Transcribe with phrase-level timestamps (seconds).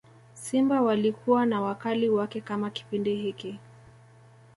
[0.33, 3.59] simba walikuwa na wakali wake kama Kipindi hiki